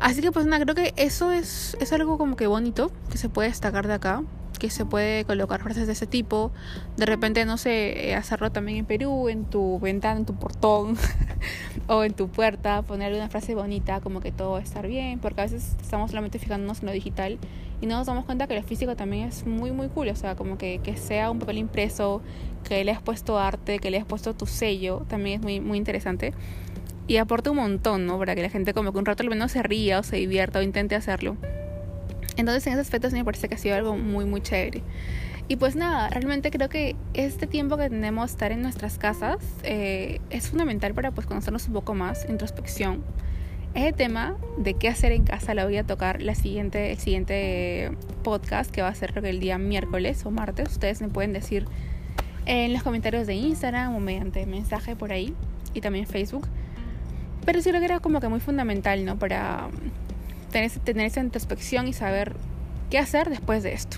Así 0.00 0.22
que 0.22 0.32
pues 0.32 0.46
nada, 0.46 0.64
creo 0.64 0.74
que 0.74 0.94
eso 0.96 1.30
es, 1.30 1.76
es 1.80 1.92
algo 1.92 2.16
como 2.16 2.36
que 2.36 2.46
bonito 2.46 2.90
que 3.10 3.18
se 3.18 3.28
puede 3.28 3.48
destacar 3.48 3.86
de 3.86 3.94
acá 3.94 4.22
que 4.60 4.70
se 4.70 4.84
puede 4.84 5.24
colocar 5.24 5.60
frases 5.62 5.88
de 5.88 5.94
ese 5.94 6.06
tipo. 6.06 6.52
De 6.96 7.06
repente, 7.06 7.44
no 7.44 7.56
sé, 7.56 8.10
eh, 8.10 8.14
hacerlo 8.14 8.52
también 8.52 8.78
en 8.78 8.84
Perú, 8.84 9.28
en 9.28 9.46
tu 9.46 9.80
ventana, 9.80 10.20
en 10.20 10.26
tu 10.26 10.36
portón 10.36 10.96
o 11.86 12.04
en 12.04 12.12
tu 12.12 12.28
puerta, 12.28 12.82
ponerle 12.82 13.18
una 13.18 13.28
frase 13.28 13.54
bonita 13.54 14.00
como 14.00 14.20
que 14.20 14.32
todo 14.32 14.52
va 14.52 14.58
a 14.58 14.62
estar 14.62 14.86
bien, 14.86 15.18
porque 15.18 15.40
a 15.40 15.44
veces 15.44 15.76
estamos 15.80 16.10
solamente 16.10 16.38
fijándonos 16.38 16.80
en 16.80 16.86
lo 16.86 16.92
digital 16.92 17.38
y 17.80 17.86
no 17.86 17.96
nos 17.96 18.06
damos 18.06 18.26
cuenta 18.26 18.46
que 18.46 18.54
lo 18.54 18.62
físico 18.62 18.94
también 18.94 19.28
es 19.28 19.46
muy, 19.46 19.72
muy 19.72 19.88
cool. 19.88 20.08
O 20.08 20.16
sea, 20.16 20.36
como 20.36 20.58
que, 20.58 20.80
que 20.82 20.96
sea 20.96 21.30
un 21.30 21.38
papel 21.38 21.58
impreso, 21.58 22.20
que 22.68 22.84
le 22.84 22.92
has 22.92 23.00
puesto 23.00 23.38
arte, 23.38 23.78
que 23.78 23.90
le 23.90 23.98
has 23.98 24.04
puesto 24.04 24.34
tu 24.34 24.46
sello, 24.46 25.06
también 25.08 25.40
es 25.40 25.42
muy, 25.42 25.60
muy 25.60 25.78
interesante. 25.78 26.34
Y 27.06 27.16
aporta 27.16 27.50
un 27.50 27.56
montón, 27.56 28.06
¿no? 28.06 28.18
Para 28.18 28.34
que 28.34 28.42
la 28.42 28.50
gente 28.50 28.74
como 28.74 28.92
que 28.92 28.98
un 28.98 29.06
rato 29.06 29.22
al 29.22 29.30
menos 29.30 29.52
se 29.52 29.62
ría 29.62 29.98
o 29.98 30.02
se 30.02 30.16
divierta 30.16 30.58
o 30.58 30.62
intente 30.62 30.94
hacerlo. 30.94 31.36
Entonces 32.36 32.66
en 32.66 32.74
ese 32.74 32.82
aspecto 32.82 33.10
sí 33.10 33.16
me 33.16 33.24
parece 33.24 33.48
que 33.48 33.54
ha 33.54 33.58
sido 33.58 33.76
algo 33.76 33.96
muy 33.96 34.24
muy 34.24 34.40
chévere. 34.40 34.82
Y 35.50 35.56
pues 35.56 35.74
nada, 35.74 36.08
realmente 36.10 36.52
creo 36.52 36.68
que 36.68 36.94
este 37.12 37.48
tiempo 37.48 37.76
que 37.76 37.90
tenemos 37.90 38.30
estar 38.30 38.52
en 38.52 38.62
nuestras 38.62 38.98
casas 38.98 39.38
eh, 39.64 40.20
es 40.30 40.48
fundamental 40.48 40.94
para 40.94 41.10
pues 41.10 41.26
conocernos 41.26 41.66
un 41.66 41.72
poco 41.72 41.92
más, 41.92 42.24
introspección. 42.28 43.02
Ese 43.74 43.92
tema 43.92 44.36
de 44.58 44.74
qué 44.74 44.88
hacer 44.88 45.10
en 45.10 45.24
casa 45.24 45.54
lo 45.54 45.64
voy 45.64 45.76
a 45.78 45.82
tocar 45.82 46.22
la 46.22 46.36
siguiente, 46.36 46.92
el 46.92 46.98
siguiente 46.98 47.90
podcast 48.22 48.70
que 48.70 48.80
va 48.80 48.86
a 48.86 48.94
ser 48.94 49.10
creo 49.10 49.24
que 49.24 49.30
el 49.30 49.40
día 49.40 49.58
miércoles 49.58 50.24
o 50.24 50.30
martes. 50.30 50.70
Ustedes 50.70 51.00
me 51.00 51.08
pueden 51.08 51.32
decir 51.32 51.66
en 52.46 52.72
los 52.72 52.84
comentarios 52.84 53.26
de 53.26 53.34
Instagram 53.34 53.96
o 53.96 53.98
mediante 53.98 54.46
mensaje 54.46 54.94
por 54.94 55.10
ahí 55.10 55.34
y 55.74 55.80
también 55.80 56.06
Facebook. 56.06 56.46
Pero 57.44 57.60
sí 57.60 57.70
creo 57.70 57.80
que 57.80 57.86
era 57.86 57.98
como 57.98 58.20
que 58.20 58.28
muy 58.28 58.38
fundamental, 58.38 59.04
¿no? 59.04 59.18
Para 59.18 59.68
tener, 60.52 60.70
tener 60.70 61.06
esa 61.06 61.18
introspección 61.18 61.88
y 61.88 61.92
saber 61.92 62.36
qué 62.88 62.98
hacer 62.98 63.30
después 63.30 63.64
de 63.64 63.72
esto. 63.72 63.96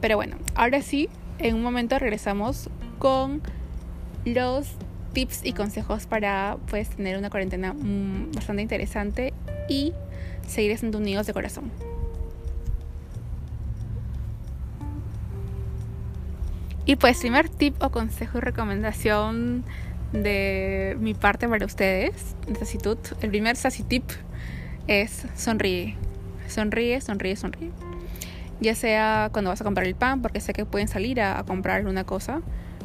Pero 0.00 0.16
bueno, 0.16 0.36
ahora 0.54 0.82
sí, 0.82 1.08
en 1.38 1.56
un 1.56 1.62
momento 1.62 1.98
regresamos 1.98 2.70
con 2.98 3.42
los 4.24 4.68
tips 5.12 5.44
y 5.44 5.52
consejos 5.52 6.06
para 6.06 6.58
pues 6.68 6.90
tener 6.90 7.16
una 7.16 7.30
cuarentena 7.30 7.72
mm, 7.72 8.32
bastante 8.32 8.62
interesante 8.62 9.32
y 9.68 9.92
seguir 10.46 10.76
siendo 10.78 10.98
unidos 10.98 11.26
de 11.26 11.32
corazón. 11.32 11.70
Y 16.84 16.96
pues 16.96 17.18
primer 17.18 17.50
tip 17.50 17.82
o 17.82 17.90
consejo 17.90 18.38
y 18.38 18.40
recomendación 18.40 19.64
de 20.12 20.96
mi 21.00 21.12
parte 21.12 21.46
para 21.46 21.66
ustedes, 21.66 22.34
el 23.20 23.28
primer 23.28 23.56
Saci 23.56 23.82
tip 23.82 24.04
es 24.86 25.26
sonríe. 25.36 25.96
Sonríe, 26.48 26.98
sonríe, 27.02 27.36
sonríe. 27.36 27.87
Ya 28.60 28.74
sea 28.74 29.30
cuando 29.32 29.50
vas 29.50 29.60
a 29.60 29.64
comprar 29.64 29.86
el 29.86 29.94
pan, 29.94 30.22
porque 30.22 30.40
sé 30.40 30.52
que 30.52 30.64
pueden 30.64 30.88
salir 30.88 31.20
a, 31.20 31.42
comprar 31.44 31.76
alguna 31.76 32.04
cosa. 32.04 32.42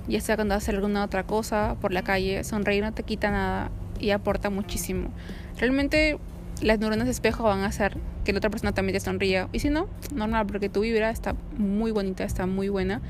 Ya 0.08 0.22
sea 0.22 0.36
cuando 0.36 0.54
vas 0.54 0.64
a 0.64 0.66
hacer 0.66 0.76
alguna 0.76 1.04
otra 1.04 1.24
cosa 1.24 1.76
por 1.82 1.94
la 1.94 2.04
calle. 2.04 2.44
Sonreír 2.44 2.84
no 2.84 2.94
te 2.94 3.04
quita 3.04 3.32
nada 3.32 3.72
y 4.00 4.12
aporta 4.12 4.50
muchísimo. 4.50 5.10
Realmente 5.58 6.18
las 6.62 6.80
neuronas 6.80 7.06
de 7.06 7.12
espejo 7.12 7.44
van 7.44 7.60
a 7.60 7.68
hacer 7.68 7.98
que 8.24 8.32
la 8.34 8.38
otra 8.38 8.50
persona 8.50 8.74
también 8.74 8.94
te 8.94 9.00
sonría. 9.00 9.50
Y 9.52 9.60
si 9.60 9.70
no, 9.70 9.88
normal, 10.14 10.46
porque 10.46 10.70
tu 10.70 10.82
vibra 10.82 11.10
está 11.10 11.36
muy 11.58 11.92
bonita, 11.92 12.24
está 12.24 12.46
muy 12.46 12.70
buena. 12.70 13.02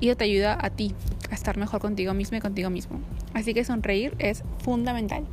Y 0.00 0.14
te 0.14 0.24
ayuda 0.24 0.58
a 0.60 0.70
ti 0.70 0.94
a 1.30 1.34
estar 1.34 1.56
mejor 1.56 1.80
contigo 1.80 2.14
mismo 2.14 2.36
y 2.36 2.40
contigo 2.40 2.70
mismo. 2.70 3.00
Así 3.34 3.54
que 3.54 3.64
sonreír 3.64 4.14
es 4.18 4.42
fundamental. 4.58 5.24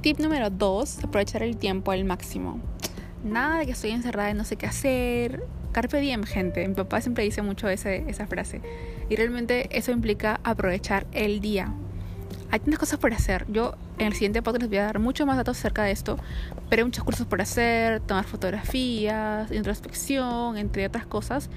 Tip 0.00 0.20
número 0.20 0.48
2, 0.48 1.02
aprovechar 1.02 1.42
el 1.42 1.56
tiempo 1.56 1.90
al 1.90 2.04
máximo. 2.04 2.60
Nada 3.24 3.58
de 3.58 3.66
que 3.66 3.72
estoy 3.72 3.90
encerrada 3.90 4.30
y 4.30 4.34
no 4.34 4.44
sé 4.44 4.54
qué 4.54 4.66
hacer. 4.66 5.42
Carpe 5.72 5.98
diem, 5.98 6.22
gente. 6.22 6.66
Mi 6.68 6.74
papá 6.74 7.00
siempre 7.00 7.24
dice 7.24 7.42
mucho 7.42 7.68
ese, 7.68 8.04
esa 8.08 8.28
frase. 8.28 8.62
Y 9.08 9.16
realmente 9.16 9.76
eso 9.76 9.90
implica 9.90 10.38
aprovechar 10.44 11.08
el 11.10 11.40
día. 11.40 11.74
Hay 12.52 12.60
tantas 12.60 12.78
cosas 12.78 13.00
por 13.00 13.12
hacer. 13.12 13.44
Yo 13.48 13.74
en 13.98 14.06
el 14.06 14.12
siguiente 14.12 14.40
podcast 14.40 14.62
les 14.62 14.70
voy 14.70 14.78
a 14.78 14.84
dar 14.84 15.00
mucho 15.00 15.26
más 15.26 15.36
datos 15.36 15.58
acerca 15.58 15.82
de 15.82 15.90
esto. 15.90 16.16
Pero 16.70 16.80
hay 16.80 16.84
muchos 16.84 17.02
cursos 17.02 17.26
por 17.26 17.40
hacer, 17.40 17.98
tomar 17.98 18.24
fotografías, 18.24 19.50
introspección, 19.50 20.58
entre 20.58 20.86
otras 20.86 21.06
cosas. 21.06 21.50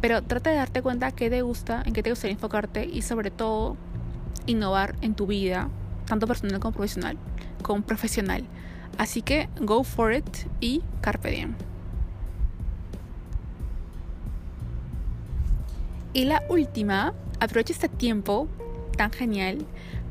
Pero 0.00 0.20
trata 0.20 0.50
de 0.50 0.56
darte 0.56 0.82
cuenta 0.82 1.12
qué 1.12 1.30
te 1.30 1.42
gusta, 1.42 1.84
en 1.86 1.92
qué 1.92 2.02
te 2.02 2.10
gustaría 2.10 2.34
enfocarte 2.34 2.86
y 2.86 3.02
sobre 3.02 3.30
todo 3.30 3.76
innovar 4.46 4.96
en 5.00 5.14
tu 5.14 5.28
vida, 5.28 5.70
tanto 6.06 6.26
personal 6.26 6.60
como 6.60 6.72
profesional 6.72 7.18
con 7.62 7.82
profesional. 7.82 8.44
Así 8.98 9.22
que 9.22 9.48
go 9.60 9.82
for 9.82 10.12
it 10.12 10.24
y 10.60 10.82
carpe 11.00 11.30
diem. 11.30 11.54
Y 16.12 16.26
la 16.26 16.44
última, 16.48 17.12
aprovecha 17.40 17.72
este 17.72 17.88
tiempo 17.88 18.46
tan 18.96 19.10
genial 19.10 19.66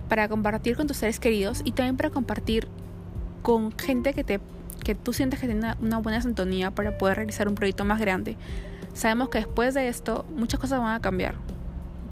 para 0.09 0.27
compartir 0.27 0.75
con 0.75 0.87
tus 0.87 0.97
seres 0.97 1.19
queridos 1.19 1.61
y 1.63 1.71
también 1.71 1.95
para 1.95 2.09
compartir 2.09 2.67
con 3.41 3.71
gente 3.77 4.13
que 4.13 4.25
te 4.25 4.41
que 4.83 4.95
tú 4.95 5.13
sientes 5.13 5.39
que 5.39 5.47
tiene 5.47 5.75
una 5.79 5.99
buena 5.99 6.21
sintonía 6.21 6.71
para 6.71 6.97
poder 6.97 7.15
realizar 7.15 7.47
un 7.47 7.55
proyecto 7.55 7.85
más 7.85 8.01
grande. 8.01 8.35
Sabemos 8.93 9.29
que 9.29 9.37
después 9.37 9.73
de 9.73 9.87
esto 9.87 10.25
muchas 10.35 10.59
cosas 10.59 10.81
van 10.81 10.93
a 10.93 10.99
cambiar 10.99 11.35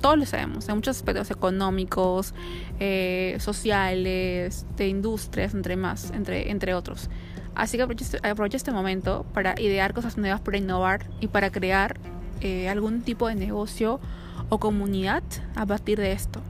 todos 0.02 0.18
lo 0.18 0.26
sabemos, 0.26 0.68
en 0.68 0.76
muchos 0.76 0.98
aspectos 0.98 1.32
económicos, 1.32 2.34
eh, 2.80 3.38
sociales, 3.40 4.66
de 4.76 4.88
industrias, 4.88 5.54
entre 5.54 5.76
más, 5.76 6.12
entre, 6.12 6.52
entre 6.52 6.74
otros. 6.74 7.10
Así 7.56 7.78
que 7.78 7.84
aprovecha 7.84 8.18
este, 8.18 8.58
este 8.58 8.72
momento 8.72 9.26
para 9.34 9.60
idear 9.60 9.94
cosas 9.94 10.18
nuevas, 10.18 10.42
para 10.42 10.58
innovar 10.58 11.06
y 11.20 11.28
para 11.28 11.52
crear 11.52 11.98
eh, 12.42 12.70
algún 12.70 13.02
tipo 13.02 13.28
de 13.28 13.36
negocio 13.36 14.00
o 14.50 14.60
comunidad 14.60 15.24
a 15.56 15.66
partir 15.66 16.00
de 16.00 16.12
esto. 16.12 16.42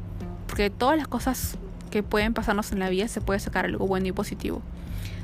Porque 0.47 0.69
todas 0.69 0.97
las 0.97 1.07
cosas 1.07 1.57
que 1.89 2.03
pueden 2.03 2.33
pasarnos 2.33 2.71
en 2.71 2.79
la 2.79 2.89
vida 2.89 3.07
se 3.07 3.21
puede 3.21 3.39
sacar 3.39 3.65
algo 3.65 3.87
bueno 3.87 4.07
y 4.07 4.11
positivo. 4.11 4.61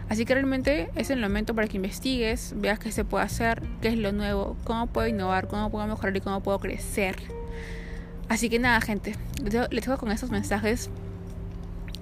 Así 0.10 0.26
que 0.26 0.34
realmente 0.34 0.90
es 0.96 1.10
el 1.10 1.20
momento 1.20 1.54
para 1.54 1.68
que 1.68 1.78
investigues, 1.78 2.54
veas 2.58 2.80
qué 2.80 2.92
se 2.92 3.04
puede 3.04 3.26
hacer, 3.26 3.62
qué 3.82 3.90
es 3.90 3.98
lo 3.98 4.12
nuevo, 4.14 4.56
cómo 4.64 4.88
puedo 4.88 5.08
innovar, 5.08 5.48
cómo 5.48 5.70
puedo 5.70 5.86
mejorar 5.86 6.16
y 6.16 6.22
cómo 6.22 6.42
puedo 6.42 6.60
crecer. 6.60 7.37
Así 8.30 8.50
que 8.50 8.60
nada, 8.60 8.82
gente, 8.82 9.16
les 9.44 9.86
dejo 9.86 9.98
con 9.98 10.12
esos 10.12 10.30
mensajes. 10.30 10.90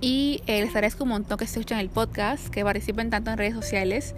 Y 0.01 0.41
eh, 0.48 0.62
les 0.62 0.70
agradezco 0.70 1.03
un 1.03 1.12
montón 1.12 1.38
que 1.38 1.46
escuchen 1.46 1.77
el 1.77 1.89
podcast, 1.89 2.50
que 2.50 2.63
participen 2.63 3.10
tanto 3.10 3.32
en 3.32 3.38
redes 3.38 3.53
sociales 3.53 4.15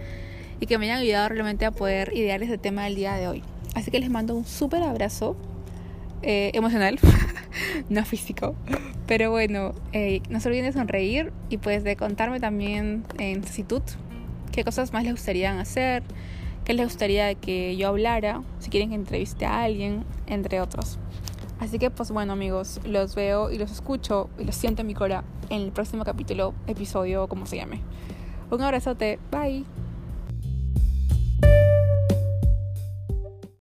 y 0.59 0.65
que 0.65 0.77
me 0.77 0.85
hayan 0.85 0.99
ayudado 0.99 1.29
realmente 1.29 1.65
a 1.65 1.71
poder 1.71 2.11
idear 2.15 2.41
este 2.41 2.57
tema 2.57 2.85
del 2.85 2.95
día 2.95 3.15
de 3.15 3.27
hoy. 3.27 3.43
Así 3.75 3.91
que 3.91 3.99
les 3.99 4.09
mando 4.09 4.35
un 4.35 4.45
súper 4.45 4.81
abrazo 4.83 5.37
eh, 6.23 6.51
emocional, 6.53 6.99
no 7.89 8.03
físico. 8.05 8.55
Pero 9.05 9.31
bueno, 9.31 9.73
eh, 9.93 10.21
no 10.29 10.39
se 10.39 10.49
olviden 10.49 10.65
de 10.65 10.73
sonreír 10.73 11.31
y 11.49 11.57
pues 11.57 11.83
de 11.83 11.95
contarme 11.95 12.39
también 12.39 13.05
en 13.19 13.43
Citud 13.43 13.83
qué 14.51 14.63
cosas 14.63 14.91
más 14.91 15.03
les 15.03 15.13
gustaría 15.13 15.59
hacer, 15.59 16.01
qué 16.65 16.73
les 16.73 16.87
gustaría 16.87 17.35
que 17.35 17.77
yo 17.77 17.89
hablara, 17.89 18.41
si 18.59 18.71
quieren 18.71 18.89
que 18.89 18.95
entreviste 18.95 19.45
a 19.45 19.63
alguien, 19.63 20.03
entre 20.25 20.59
otros. 20.59 20.97
Así 21.59 21.79
que 21.79 21.89
pues 21.89 22.11
bueno 22.11 22.33
amigos, 22.33 22.79
los 22.85 23.15
veo 23.15 23.51
y 23.51 23.57
los 23.57 23.71
escucho 23.71 24.29
y 24.37 24.43
los 24.43 24.55
siento 24.55 24.81
en 24.81 24.87
mi 24.87 24.93
cora 24.93 25.23
en 25.49 25.61
el 25.61 25.71
próximo 25.71 26.03
capítulo, 26.03 26.53
episodio, 26.67 27.27
como 27.27 27.45
se 27.45 27.57
llame. 27.57 27.81
Un 28.51 28.61
abrazote, 28.61 29.19
bye. 29.31 29.87